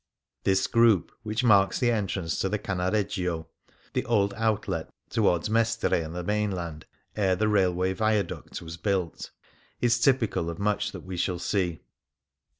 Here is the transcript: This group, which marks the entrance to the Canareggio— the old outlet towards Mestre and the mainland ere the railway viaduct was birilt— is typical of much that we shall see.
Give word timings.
This 0.45 0.65
group, 0.65 1.11
which 1.21 1.43
marks 1.43 1.77
the 1.77 1.91
entrance 1.91 2.39
to 2.39 2.49
the 2.49 2.57
Canareggio— 2.57 3.45
the 3.93 4.03
old 4.05 4.33
outlet 4.33 4.89
towards 5.11 5.47
Mestre 5.47 5.93
and 5.93 6.15
the 6.15 6.23
mainland 6.23 6.87
ere 7.15 7.35
the 7.35 7.47
railway 7.47 7.93
viaduct 7.93 8.63
was 8.63 8.77
birilt— 8.77 9.29
is 9.79 9.99
typical 9.99 10.49
of 10.49 10.57
much 10.57 10.91
that 10.93 11.01
we 11.05 11.17
shall 11.17 11.37
see. 11.37 11.81